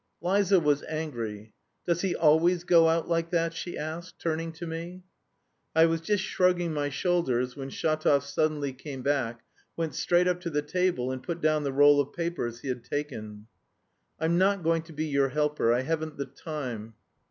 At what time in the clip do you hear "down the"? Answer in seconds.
11.39-11.71